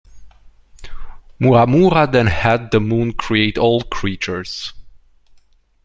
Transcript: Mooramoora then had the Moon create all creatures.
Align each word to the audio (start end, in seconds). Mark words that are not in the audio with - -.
Mooramoora 1.39 2.11
then 2.11 2.25
had 2.25 2.71
the 2.71 2.79
Moon 2.79 3.13
create 3.13 3.59
all 3.59 3.81
creatures. 3.83 4.73